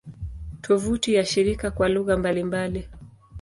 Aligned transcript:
Tovuti 0.61 1.13
ya 1.13 1.25
shirika 1.25 1.71
kwa 1.71 1.89
lugha 1.89 2.17
mbalimbali 2.17 2.87